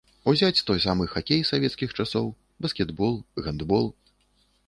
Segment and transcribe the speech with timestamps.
[0.31, 2.31] Узяць той саамы хакей савецкіх часоў,
[2.67, 3.13] баскетбол,
[3.49, 3.85] гандбол.